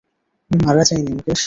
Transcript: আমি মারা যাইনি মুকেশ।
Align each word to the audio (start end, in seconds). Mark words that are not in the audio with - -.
আমি 0.51 0.57
মারা 0.65 0.83
যাইনি 0.89 1.11
মুকেশ। 1.11 1.39